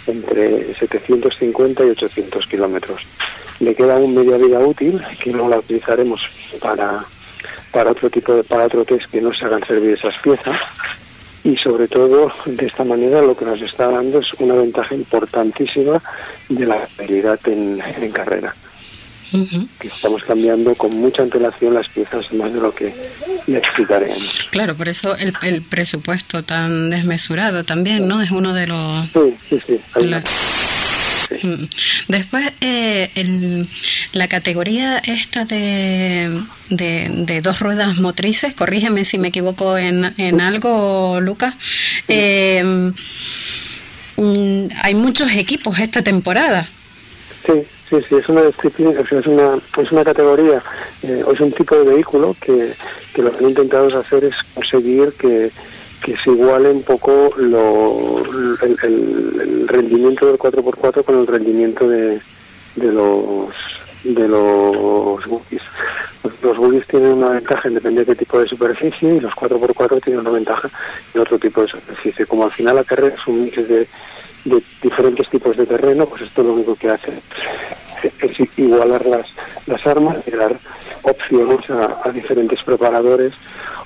entre 0.08 0.74
750 0.74 1.84
y 1.84 1.90
800 1.90 2.46
kilómetros. 2.48 3.00
Le 3.60 3.76
queda 3.76 3.94
un 3.94 4.12
media 4.12 4.36
vida 4.38 4.58
útil 4.58 5.00
que 5.22 5.30
no 5.30 5.48
la 5.48 5.58
utilizaremos 5.58 6.20
para, 6.60 7.04
para 7.70 7.92
otro 7.92 8.10
tipo 8.10 8.34
de, 8.34 8.42
para 8.42 8.64
otro 8.64 8.84
test 8.84 9.08
que 9.08 9.20
no 9.20 9.32
se 9.32 9.44
hagan 9.44 9.64
servir 9.68 9.90
esas 9.90 10.18
piezas 10.18 10.58
y 11.44 11.56
sobre 11.58 11.86
todo 11.86 12.32
de 12.44 12.66
esta 12.66 12.82
manera 12.82 13.22
lo 13.22 13.36
que 13.36 13.44
nos 13.44 13.62
está 13.62 13.86
dando 13.86 14.18
es 14.18 14.32
una 14.40 14.54
ventaja 14.54 14.96
importantísima 14.96 16.02
de 16.48 16.66
la 16.66 16.88
habilidad 16.98 17.38
en 17.46 18.10
carrera 18.10 18.52
que 19.78 19.88
estamos 19.88 20.22
cambiando 20.24 20.74
con 20.74 20.96
mucha 20.96 21.22
antelación 21.22 21.74
las 21.74 21.88
piezas 21.88 22.32
más 22.32 22.52
de 22.52 22.60
lo 22.60 22.74
que 22.74 22.94
necesitaremos. 23.46 24.46
Claro, 24.50 24.76
por 24.76 24.88
eso 24.88 25.16
el, 25.16 25.32
el 25.42 25.62
presupuesto 25.62 26.42
tan 26.42 26.90
desmesurado 26.90 27.64
también, 27.64 28.06
¿no? 28.06 28.22
Es 28.22 28.30
uno 28.30 28.54
de 28.54 28.66
los... 28.66 29.08
Sí, 29.12 29.36
sí, 29.48 29.60
sí. 29.66 29.80
Después, 32.08 32.52
eh, 32.60 33.66
la 34.12 34.28
categoría 34.28 34.98
esta 34.98 35.44
de, 35.44 36.42
de, 36.70 37.40
dos 37.42 37.60
ruedas 37.60 37.96
motrices, 37.96 38.54
corrígeme 38.54 39.04
si 39.04 39.18
me 39.18 39.28
equivoco 39.28 39.76
en, 39.76 40.14
en 40.18 40.40
algo, 40.40 41.20
Lucas. 41.20 41.54
Eh, 42.08 42.92
mm, 44.16 44.64
hay 44.82 44.94
muchos 44.94 45.32
equipos 45.32 45.78
esta 45.78 46.02
temporada. 46.02 46.68
Sí, 47.44 47.66
Sí, 47.88 47.96
sí, 48.08 48.16
es 48.16 48.28
una 48.28 48.42
disciplina, 48.42 49.00
es 49.00 49.26
una, 49.26 49.58
es 49.78 49.92
una 49.92 50.04
categoría, 50.04 50.60
eh, 51.04 51.24
es 51.32 51.40
un 51.40 51.52
tipo 51.52 51.76
de 51.76 51.84
vehículo 51.84 52.34
que, 52.40 52.74
lo 53.16 53.30
que 53.30 53.38
han 53.38 53.50
intentado 53.50 53.86
hacer 54.00 54.24
es 54.24 54.34
conseguir 54.54 55.12
que, 55.12 55.50
se 56.04 56.30
iguale 56.30 56.70
un 56.70 56.82
poco 56.82 57.32
lo, 57.36 58.22
el, 58.62 59.66
rendimiento 59.66 60.26
del 60.26 60.38
4x4 60.38 61.04
con 61.04 61.18
el 61.18 61.26
rendimiento 61.26 61.88
de, 61.88 62.20
de 62.76 62.92
los 62.92 63.50
de 64.04 64.28
los 64.28 65.26
buggies. 65.26 65.62
Los 66.42 66.56
buggies 66.56 66.86
tienen 66.86 67.14
una 67.14 67.30
ventaja 67.30 67.66
en 67.66 67.74
depender 67.74 68.06
de 68.06 68.12
qué 68.12 68.18
tipo 68.20 68.38
de 68.38 68.46
superficie 68.46 69.16
y 69.16 69.20
los 69.20 69.32
4x4 69.32 70.02
tienen 70.02 70.20
una 70.20 70.30
ventaja 70.30 70.70
en 71.14 71.20
otro 71.20 71.38
tipo 71.38 71.62
de 71.62 71.68
superficie. 71.68 72.26
Como 72.26 72.44
al 72.44 72.52
final 72.52 72.76
la 72.76 72.84
carrera 72.84 73.14
es 73.16 73.26
un 73.26 73.44
mix 73.44 73.56
de, 73.68 73.88
de 74.46 74.62
diferentes 74.80 75.28
tipos 75.28 75.56
de 75.56 75.66
terreno, 75.66 76.06
pues 76.06 76.22
esto 76.22 76.42
lo 76.42 76.54
único 76.54 76.74
que 76.76 76.90
hace 76.90 77.12
es 78.20 78.58
igualar 78.58 79.04
las, 79.06 79.26
las 79.66 79.84
armas 79.86 80.18
y 80.26 80.30
dar 80.30 80.56
opciones 81.02 81.68
a, 81.70 82.10
diferentes 82.10 82.62
preparadores 82.62 83.32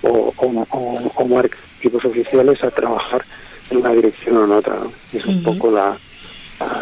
o, 0.02 0.32
o, 0.36 1.42
equipos 1.78 2.04
oficiales 2.04 2.62
a 2.62 2.70
trabajar 2.70 3.24
en 3.70 3.78
una 3.78 3.92
dirección 3.92 4.36
o 4.36 4.44
en 4.44 4.52
otra. 4.52 4.76
Es 5.12 5.24
un 5.24 5.42
poco 5.42 5.70
la, 5.70 5.96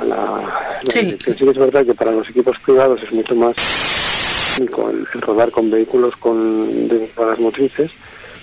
la, 0.04 0.80
sí. 0.88 1.16
Sí 1.24 1.34
que 1.34 1.50
es 1.50 1.58
verdad 1.58 1.86
que 1.86 1.94
para 1.94 2.12
los 2.12 2.28
equipos 2.28 2.58
privados 2.64 3.00
es 3.02 3.12
mucho 3.12 3.34
más 3.36 3.54
el, 4.58 4.68
el 5.14 5.20
rodar 5.20 5.50
con 5.52 5.70
vehículos 5.70 6.16
con 6.16 6.88
las 7.16 7.38
motrices 7.38 7.92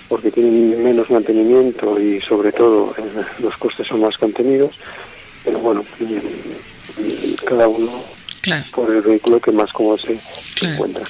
porque 0.08 0.30
tienen 0.30 0.82
menos 0.82 1.10
mantenimiento 1.10 2.00
y 2.00 2.20
sobre 2.20 2.52
todo 2.52 2.94
eh, 2.96 3.02
los 3.40 3.56
costes 3.56 3.86
son 3.88 4.00
más 4.00 4.16
contenidos 4.16 4.72
pero 5.46 5.60
bueno, 5.60 5.84
cada 7.46 7.68
uno 7.68 8.04
por 8.72 8.94
el 8.94 9.02
vehículo 9.02 9.40
que 9.40 9.52
más 9.52 9.72
cómodo 9.72 9.98
se, 9.98 10.18
encuentra. 10.62 11.04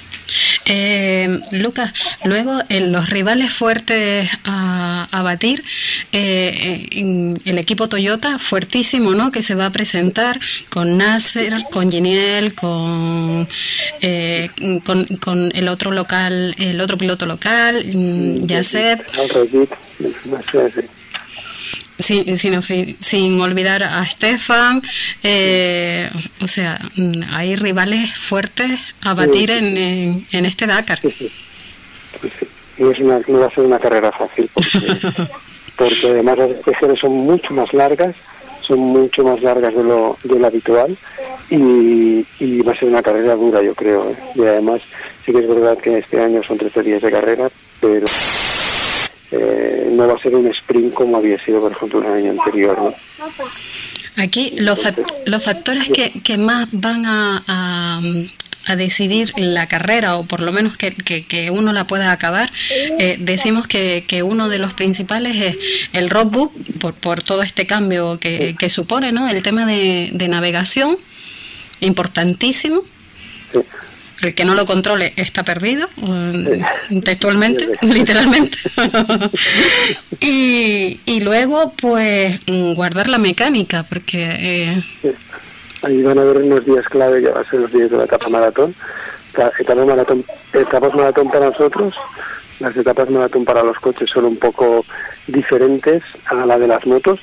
Eh, 0.65 1.39
Lucas, 1.51 1.93
luego 2.23 2.59
en 2.69 2.91
los 2.91 3.09
rivales 3.09 3.53
fuertes 3.53 4.29
a, 4.43 5.21
batir, 5.23 5.63
eh, 6.11 6.87
el 7.45 7.57
equipo 7.57 7.89
Toyota 7.89 8.37
fuertísimo, 8.37 9.11
¿no? 9.11 9.31
Que 9.31 9.41
se 9.41 9.55
va 9.55 9.67
a 9.67 9.71
presentar 9.71 10.39
con 10.69 10.97
Nasser, 10.97 11.53
con 11.71 11.89
Giniel, 11.89 12.53
con, 12.53 13.47
eh, 14.01 14.49
con, 14.83 15.05
con 15.17 15.51
el 15.55 15.67
otro 15.67 15.91
local, 15.91 16.55
el 16.59 16.79
otro 16.81 16.97
piloto 16.97 17.25
local, 17.25 17.85
mm, 17.93 18.45
Yasep. 18.45 19.07
Sin, 21.99 22.37
sin, 22.37 22.61
sin, 22.99 23.41
olvidar 23.41 23.81
a 23.81 24.05
Stefan, 24.07 24.83
eh, 25.23 26.09
o 26.41 26.47
sea, 26.47 26.79
mm, 26.95 27.23
hay 27.31 27.55
rivales 27.55 28.15
fuertes 28.15 28.79
a 29.01 29.15
batir 29.15 29.49
en, 29.49 30.25
en, 30.31 30.45
este 30.45 30.67
Dakar. 30.67 30.99
Sí, 30.99 31.31
No, 32.77 32.91
es 32.91 32.99
una, 32.99 33.19
no 33.27 33.39
va 33.39 33.47
a 33.47 33.49
ser 33.49 33.63
una 33.63 33.79
carrera 33.79 34.11
fácil, 34.11 34.47
porque, 34.53 35.27
porque 35.75 36.07
además 36.07 36.37
las 36.37 36.51
especiales 36.51 36.99
son 36.99 37.13
mucho 37.13 37.51
más 37.53 37.73
largas, 37.73 38.15
son 38.61 38.79
mucho 38.79 39.23
más 39.23 39.41
largas 39.41 39.73
de 39.73 39.83
lo, 39.83 40.17
de 40.23 40.37
lo 40.37 40.47
habitual 40.47 40.97
y, 41.49 42.25
y 42.39 42.61
va 42.61 42.73
a 42.73 42.79
ser 42.79 42.89
una 42.89 43.01
carrera 43.01 43.35
dura, 43.35 43.61
yo 43.61 43.73
creo. 43.73 44.11
¿eh? 44.11 44.15
Y 44.35 44.41
además, 44.41 44.81
sí 45.25 45.31
que 45.31 45.39
es 45.39 45.47
verdad 45.47 45.77
que 45.77 45.99
este 45.99 46.21
año 46.21 46.43
son 46.43 46.57
13 46.57 46.83
días 46.83 47.01
de 47.01 47.11
carrera, 47.11 47.49
pero 47.79 48.05
eh, 49.31 49.89
no 49.91 50.07
va 50.07 50.13
a 50.13 50.19
ser 50.19 50.35
un 50.35 50.47
sprint 50.47 50.93
como 50.93 51.17
había 51.17 51.43
sido, 51.43 51.61
por 51.61 51.71
ejemplo, 51.71 51.99
el 51.99 52.23
año 52.23 52.31
anterior. 52.31 52.93
Aquí 54.15 54.53
los, 54.57 54.79
los 55.25 55.43
factores 55.43 55.89
que, 55.89 56.11
que 56.23 56.37
más 56.37 56.67
van 56.71 57.05
a, 57.05 57.43
a, 57.47 58.75
decidir 58.75 59.31
la 59.37 59.67
carrera, 59.67 60.15
o 60.15 60.25
por 60.25 60.41
lo 60.41 60.51
menos 60.51 60.77
que, 60.77 60.93
que, 60.93 61.51
uno 61.51 61.71
la 61.71 61.87
pueda 61.87 62.11
acabar, 62.11 62.51
eh, 62.99 63.17
decimos 63.19 63.67
que, 63.67 64.05
que, 64.07 64.23
uno 64.23 64.49
de 64.49 64.59
los 64.59 64.73
principales 64.73 65.35
es 65.35 65.57
el 65.93 66.09
roadbook, 66.09 66.53
por, 66.79 66.93
por 66.93 67.23
todo 67.23 67.43
este 67.43 67.65
cambio 67.65 68.19
que, 68.19 68.55
que 68.57 68.69
supone, 68.69 69.11
¿no? 69.11 69.29
El 69.29 69.43
tema 69.43 69.65
de, 69.65 70.09
de 70.13 70.27
navegación, 70.27 70.97
importantísimo. 71.79 72.81
Sí 73.53 73.59
el 74.21 74.35
que 74.35 74.45
no 74.45 74.55
lo 74.55 74.65
controle 74.65 75.13
está 75.15 75.43
perdido, 75.43 75.87
textualmente, 77.03 77.67
literalmente. 77.81 78.57
y, 80.19 80.99
y 81.05 81.19
luego, 81.21 81.73
pues, 81.79 82.39
mm, 82.47 82.73
guardar 82.73 83.07
la 83.07 83.17
mecánica, 83.17 83.83
porque... 83.83 84.83
Eh... 85.03 85.13
Ahí 85.83 86.01
van 86.01 86.17
a 86.17 86.21
haber 86.21 86.37
unos 86.37 86.65
días 86.65 86.85
clave, 86.89 87.21
ya 87.21 87.31
va 87.31 87.41
a 87.41 87.49
ser 87.49 87.59
los 87.59 87.71
días 87.71 87.91
de 87.91 87.97
la 87.97 88.05
etapa 88.05 88.29
maratón. 88.29 88.73
Etapa 89.59 89.85
maratón 89.85 90.25
etapas 90.53 90.95
maratón 90.95 91.29
para 91.29 91.49
nosotros, 91.51 91.93
las 92.59 92.75
etapas 92.75 93.09
maratón 93.09 93.45
para 93.45 93.63
los 93.63 93.77
coches 93.77 94.09
son 94.09 94.25
un 94.25 94.37
poco 94.37 94.83
diferentes 95.27 96.01
a 96.25 96.45
la 96.45 96.57
de 96.57 96.67
las 96.67 96.85
motos, 96.87 97.19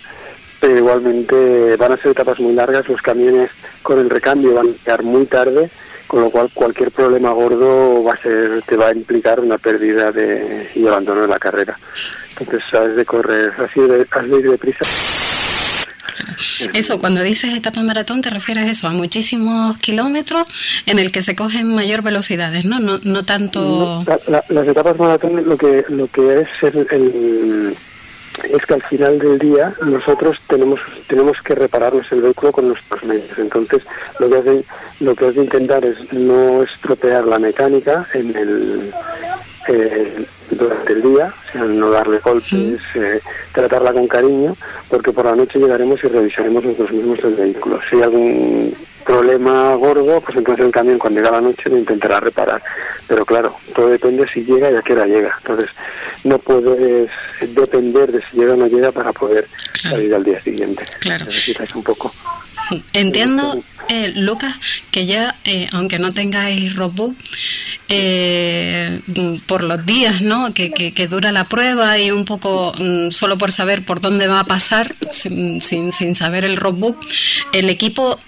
pero 0.60 0.78
igualmente 0.78 1.76
van 1.76 1.92
a 1.92 1.96
ser 1.96 2.12
etapas 2.12 2.38
muy 2.38 2.52
largas, 2.52 2.88
los 2.88 3.02
camiones 3.02 3.50
con 3.82 3.98
el 3.98 4.10
recambio 4.10 4.54
van 4.54 4.68
a 4.68 4.70
llegar 4.70 5.02
muy 5.02 5.26
tarde 5.26 5.70
con 6.14 6.22
lo 6.22 6.30
cual 6.30 6.48
cualquier 6.54 6.92
problema 6.92 7.30
gordo 7.30 8.04
va 8.04 8.12
a 8.12 8.22
ser 8.22 8.62
te 8.62 8.76
va 8.76 8.86
a 8.86 8.94
implicar 8.94 9.40
una 9.40 9.58
pérdida 9.58 10.12
de, 10.12 10.70
y 10.72 10.86
abandono 10.86 11.22
de 11.22 11.26
la 11.26 11.40
carrera. 11.40 11.76
Entonces, 12.38 12.62
sabes 12.70 12.94
de 12.94 13.04
correr, 13.04 13.52
así 13.58 13.80
de, 13.80 14.06
has 14.08 14.30
de 14.30 14.38
ir 14.38 14.48
deprisa. 14.48 14.84
Eso, 16.72 17.00
cuando 17.00 17.20
dices 17.20 17.52
etapa 17.52 17.82
maratón, 17.82 18.20
te 18.20 18.30
refieres 18.30 18.64
a 18.64 18.70
eso, 18.70 18.86
a 18.86 18.92
muchísimos 18.92 19.76
kilómetros 19.78 20.44
en 20.86 21.00
el 21.00 21.10
que 21.10 21.20
se 21.20 21.34
cogen 21.34 21.74
mayor 21.74 22.02
velocidades, 22.02 22.64
¿no? 22.64 22.78
No, 22.78 23.00
no 23.02 23.24
tanto... 23.24 24.04
las 24.28 24.68
etapas 24.68 24.96
maratón 24.96 25.48
lo 25.48 25.58
que, 25.58 25.84
lo 25.88 26.06
que 26.06 26.42
es 26.42 26.48
el 26.62 27.76
es 28.42 28.66
que 28.66 28.74
al 28.74 28.82
final 28.82 29.18
del 29.18 29.38
día 29.38 29.74
nosotros 29.84 30.38
tenemos 30.48 30.80
tenemos 31.08 31.40
que 31.42 31.54
repararnos 31.54 32.10
el 32.12 32.22
vehículo 32.22 32.52
con 32.52 32.68
nuestros 32.68 33.02
medios. 33.04 33.38
Entonces, 33.38 33.82
lo 34.18 34.28
que 34.28 34.36
has 34.36 35.00
lo 35.00 35.14
que 35.14 35.26
has 35.26 35.34
de 35.34 35.44
intentar 35.44 35.84
es 35.84 36.12
no 36.12 36.62
estropear 36.62 37.24
la 37.24 37.38
mecánica 37.38 38.06
en 38.14 38.36
el 38.36 38.92
eh, 39.68 40.26
durante 40.50 40.92
el 40.92 41.02
día, 41.02 41.34
o 41.48 41.52
sea, 41.52 41.62
no 41.64 41.90
darle 41.90 42.18
golpes, 42.18 42.80
eh, 42.94 43.20
tratarla 43.52 43.92
con 43.92 44.06
cariño, 44.06 44.56
porque 44.88 45.12
por 45.12 45.24
la 45.24 45.34
noche 45.34 45.58
llegaremos 45.58 46.02
y 46.04 46.08
revisaremos 46.08 46.64
nosotros 46.64 46.92
mismos 46.92 47.18
el 47.24 47.34
vehículo. 47.34 47.80
Si 47.88 47.96
hay 47.96 48.02
algún 48.02 48.76
problema 49.04 49.74
gordo, 49.74 50.20
pues 50.20 50.36
entonces 50.36 50.64
el 50.64 50.72
camión 50.72 50.98
cuando 50.98 51.20
llega 51.20 51.32
la 51.32 51.40
noche 51.40 51.70
lo 51.70 51.78
intentará 51.78 52.20
reparar. 52.20 52.62
Pero 53.06 53.24
claro, 53.24 53.54
todo 53.74 53.88
depende 53.88 54.26
si 54.32 54.44
llega 54.44 54.70
y 54.70 54.76
a 54.76 54.82
qué 54.82 54.94
hora 54.94 55.06
llega. 55.06 55.36
Entonces, 55.38 55.70
no 56.24 56.38
puedes 56.38 57.10
depender 57.40 58.12
de 58.12 58.22
si 58.22 58.38
llega 58.38 58.54
o 58.54 58.56
no 58.56 58.66
llega 58.66 58.92
para 58.92 59.12
poder 59.12 59.46
salir 59.82 60.14
al 60.14 60.24
día 60.24 60.40
siguiente. 60.42 60.84
Claro. 61.00 61.26
Necesitas 61.26 61.74
un 61.74 61.82
poco. 61.82 62.12
Entiendo, 62.92 63.62
eh, 63.88 64.12
Lucas, 64.14 64.54
que 64.90 65.06
ya, 65.06 65.36
eh, 65.44 65.68
aunque 65.72 65.98
no 65.98 66.12
tengáis 66.12 66.74
robot, 66.74 67.14
eh, 67.88 69.00
por 69.46 69.62
los 69.62 69.84
días 69.84 70.22
¿no? 70.22 70.54
Que, 70.54 70.70
que, 70.70 71.06
dura 71.06 71.32
la 71.32 71.44
prueba 71.48 71.98
y 71.98 72.10
un 72.10 72.24
poco 72.24 72.72
mm, 72.78 73.10
solo 73.10 73.36
por 73.36 73.52
saber 73.52 73.84
por 73.84 74.00
dónde 74.00 74.26
va 74.26 74.40
a 74.40 74.44
pasar, 74.44 74.94
sin, 75.10 75.60
sin, 75.60 75.92
sin 75.92 76.14
saber 76.14 76.44
el 76.44 76.56
roadbook, 76.56 76.98
el 77.52 77.68
equipo 77.68 78.18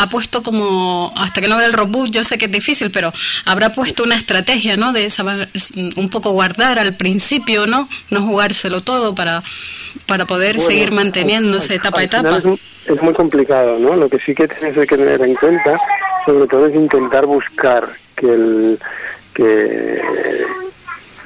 ha 0.00 0.08
puesto 0.08 0.42
como, 0.42 1.12
hasta 1.16 1.42
que 1.42 1.48
no 1.48 1.58
vea 1.58 1.66
el 1.66 1.74
roadbook, 1.74 2.10
yo 2.10 2.24
sé 2.24 2.38
que 2.38 2.46
es 2.46 2.50
difícil, 2.50 2.90
pero 2.90 3.12
habrá 3.44 3.70
puesto 3.72 4.02
una 4.02 4.16
estrategia, 4.16 4.78
¿no? 4.78 4.94
De 4.94 5.08
un 5.96 6.08
poco 6.08 6.30
guardar 6.32 6.78
al 6.78 6.96
principio, 6.96 7.66
¿no? 7.66 7.86
No 8.08 8.22
jugárselo 8.22 8.80
todo 8.80 9.14
para, 9.14 9.42
para 10.06 10.24
poder 10.24 10.58
seguir 10.58 10.90
manteniéndose 10.92 11.74
etapa 11.74 12.00
a 12.00 12.04
etapa. 12.04 12.42
Es, 12.86 13.02
muy 13.02 13.12
complicado, 13.12 13.78
¿no? 13.78 13.94
Lo 13.94 14.08
que 14.08 14.18
sí 14.18 14.34
que 14.34 14.48
tienes 14.48 14.74
que 14.74 14.96
tener 14.96 15.20
en 15.20 15.34
cuenta, 15.34 15.78
sobre 16.24 16.46
todo, 16.46 16.66
es 16.66 16.74
intentar 16.74 17.26
buscar 17.26 17.86
que 18.16 18.26
el 18.26 18.80
que 19.34 20.02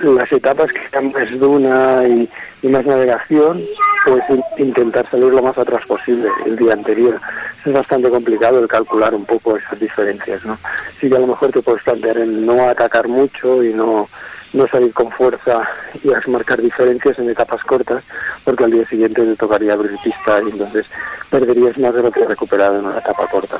las 0.00 0.30
etapas 0.32 0.70
que 0.72 0.80
sean 0.90 1.12
más 1.12 1.30
duna 1.38 2.02
y, 2.06 2.28
y 2.62 2.68
más 2.68 2.84
navegación, 2.84 3.62
pues 4.04 4.22
intentar 4.58 5.08
salir 5.10 5.32
lo 5.32 5.42
más 5.42 5.56
atrás 5.56 5.86
posible 5.86 6.28
el 6.44 6.56
día 6.56 6.72
anterior 6.72 7.20
es 7.64 7.72
bastante 7.72 8.10
complicado 8.10 8.60
el 8.60 8.68
calcular 8.68 9.14
un 9.14 9.24
poco 9.24 9.56
esas 9.56 9.78
diferencias, 9.80 10.44
¿no? 10.44 10.58
Sí 11.00 11.08
que 11.08 11.16
a 11.16 11.20
lo 11.20 11.28
mejor 11.28 11.50
te 11.50 11.62
puedes 11.62 11.82
plantear 11.82 12.18
en 12.18 12.44
no 12.44 12.68
atacar 12.68 13.08
mucho 13.08 13.62
y 13.62 13.72
no, 13.72 14.08
no 14.52 14.68
salir 14.68 14.92
con 14.92 15.10
fuerza 15.10 15.68
y 16.02 16.30
marcar 16.30 16.60
diferencias 16.60 17.18
en 17.18 17.30
etapas 17.30 17.62
cortas, 17.64 18.04
porque 18.44 18.64
al 18.64 18.70
día 18.70 18.86
siguiente 18.88 19.22
te 19.22 19.36
tocaría 19.36 19.72
abrir 19.72 19.98
pista 20.02 20.40
y 20.46 20.50
entonces 20.50 20.86
perderías 21.30 21.76
más 21.78 21.94
de 21.94 22.02
lo 22.02 22.10
que 22.10 22.22
has 22.22 22.28
recuperado 22.28 22.78
en 22.78 22.86
una 22.86 22.98
etapa 22.98 23.26
corta. 23.26 23.58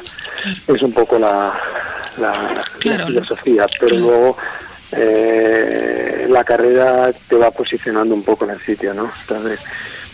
Es 0.67 0.83
un 0.83 0.93
poco 0.93 1.19
la, 1.19 1.53
la, 2.19 2.61
filosofía, 3.07 3.67
pero 3.81 3.97
luego 3.97 4.37
eh, 4.93 6.27
la 6.29 6.45
carrera 6.45 7.11
te 7.29 7.37
va 7.37 7.51
posicionando 7.51 8.15
un 8.15 8.23
poco 8.23 8.45
en 8.45 8.53
el 8.53 8.61
sitio, 8.61 8.95
¿no? 8.95 9.11
Entonces, 9.23 9.61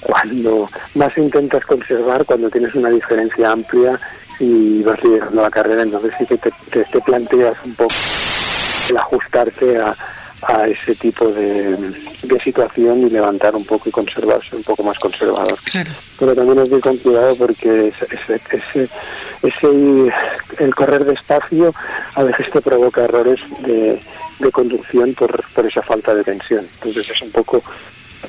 cuando 0.01 0.69
más 0.95 1.17
intentas 1.17 1.65
conservar, 1.65 2.25
cuando 2.25 2.51
tienes 2.51 2.75
una 2.75 2.91
diferencia 2.91 3.51
amplia 3.51 3.99
y 4.39 4.83
vas 4.83 5.03
liderando 5.05 5.43
la 5.43 5.51
carrera, 5.51 5.83
entonces 5.83 6.13
sí 6.19 6.27
que 6.27 6.39
te, 6.39 6.51
te, 6.71 7.01
planteas 7.03 7.55
un 7.65 7.75
poco 7.75 7.95
el 8.89 8.97
ajustarte 8.97 9.79
a, 9.79 9.95
a 10.43 10.67
ese 10.67 10.95
tipo 10.95 11.29
de, 11.29 11.77
de, 12.23 12.41
situación 12.41 13.03
y 13.03 13.11
levantar 13.11 13.55
un 13.55 13.65
poco 13.65 13.89
y 13.89 13.93
conservarse 13.93 14.57
un 14.57 14.63
poco 14.63 14.83
más 14.83 14.99
conservador. 14.99 15.59
Pero 16.19 16.35
también 16.35 16.59
es 16.61 16.71
muy 16.71 16.81
con 16.81 16.97
cuidado 16.97 17.37
porque 17.37 17.89
ese, 17.89 18.41
ese, 18.55 18.89
ese, 19.43 20.13
el 20.59 20.75
correr 20.75 21.05
despacio 21.05 21.75
a 22.15 22.23
veces 22.23 22.51
te 22.51 22.63
provoca 22.63 23.05
errores 23.05 23.41
de, 23.61 24.01
de 24.39 24.51
conducción 24.51 25.15
por, 25.15 25.45
por 25.53 25.67
esa 25.67 25.83
falta 25.83 26.15
de 26.15 26.25
tensión. 26.25 26.67
Entonces 26.75 27.11
es 27.11 27.21
un 27.21 27.31
poco 27.31 27.63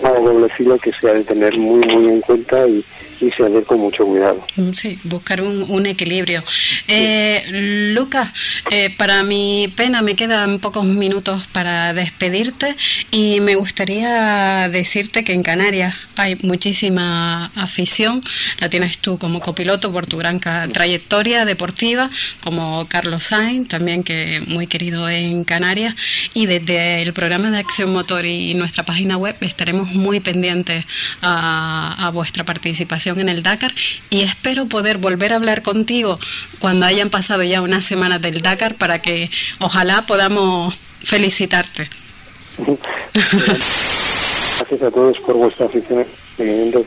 algo 0.03 0.31
doble 0.31 0.49
filo 0.49 0.77
que 0.77 0.91
se 0.93 1.09
ha 1.09 1.13
de 1.13 1.23
tener 1.23 1.57
muy, 1.57 1.81
muy 1.87 2.13
en 2.13 2.21
cuenta 2.21 2.67
y, 2.67 2.83
y 3.21 3.31
se 3.31 3.63
con 3.63 3.79
mucho 3.79 4.05
cuidado. 4.05 4.45
Mm, 4.55 4.73
sí, 4.73 4.97
buscar 5.03 5.41
un, 5.41 5.85
equilibrio. 5.85 6.43
Eh, 6.87 7.91
Lucas, 7.95 8.31
eh, 8.71 8.93
para 8.97 9.23
mi 9.23 9.71
pena 9.75 10.01
me 10.01 10.15
quedan 10.15 10.59
pocos 10.59 10.85
minutos 10.85 11.47
para 11.51 11.93
despedirte 11.93 12.75
y 13.09 13.39
me 13.41 13.55
gustaría 13.55 14.69
decirte 14.69 15.23
que 15.23 15.33
en 15.33 15.43
Canarias 15.43 15.95
hay 16.15 16.37
muchísima 16.41 17.51
afición, 17.55 18.21
la 18.59 18.69
tienes 18.69 18.99
tú 18.99 19.17
como 19.17 19.41
copiloto 19.41 19.91
por 19.91 20.05
tu 20.05 20.17
gran 20.17 20.39
trayectoria 20.39 21.45
deportiva, 21.45 22.09
como 22.43 22.87
Carlos 22.87 23.23
Sainz, 23.23 23.67
también 23.67 24.03
que 24.03 24.41
muy 24.47 24.67
querido 24.67 25.09
en 25.09 25.43
Canarias, 25.43 25.95
y 26.33 26.45
desde 26.45 27.01
el 27.01 27.13
programa 27.13 27.51
de 27.51 27.59
Acción 27.59 27.91
Motor 27.91 28.25
y 28.25 28.53
nuestra 28.53 28.83
página 28.83 29.17
web 29.17 29.35
estaremos 29.41 29.89
muy 29.89 30.19
pendientes 30.19 30.85
a 31.21 32.09
vuestra 32.13 32.45
participación 32.45 33.10
en 33.19 33.29
el 33.29 33.43
Dakar 33.43 33.73
y 34.09 34.21
espero 34.21 34.67
poder 34.67 34.97
volver 34.97 35.33
a 35.33 35.35
hablar 35.35 35.61
contigo 35.61 36.19
cuando 36.59 36.85
hayan 36.85 37.09
pasado 37.09 37.43
ya 37.43 37.61
unas 37.61 37.85
semanas 37.85 38.21
del 38.21 38.41
Dakar 38.41 38.75
para 38.75 38.99
que 38.99 39.29
ojalá 39.59 40.05
podamos 40.05 40.75
felicitarte. 41.03 41.89
Gracias 44.57 44.81
a 44.81 44.91
todos 44.91 45.17
por 45.19 45.35
vuestra 45.35 45.65
afición, 45.65 46.05
que, 46.37 46.85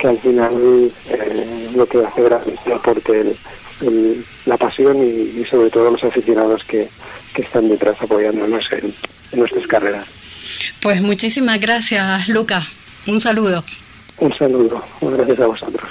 que 0.00 0.08
al 0.08 0.18
final 0.20 0.92
eh, 1.08 1.70
lo 1.74 1.86
que 1.86 1.98
hace 2.04 2.22
grande 2.22 2.54
es 2.54 2.66
el 2.66 2.72
aporte, 2.72 3.36
la 4.46 4.56
pasión 4.56 4.98
y, 4.98 5.44
sobre 5.44 5.70
todo 5.70 5.90
los 5.90 6.04
aficionados 6.04 6.62
que, 6.64 6.88
que 7.34 7.42
están 7.42 7.68
detrás 7.68 7.96
apoyándonos 8.00 8.64
en, 8.72 8.94
en 9.32 9.38
nuestras 9.38 9.66
carreras. 9.66 10.06
Pues 10.80 11.00
muchísimas 11.00 11.60
gracias, 11.60 12.28
Luca. 12.28 12.66
Un 13.06 13.20
saludo. 13.20 13.64
Un 14.22 14.32
saludo. 14.38 14.80
Gracias 15.00 15.40
a 15.40 15.46
vosotros. 15.48 15.82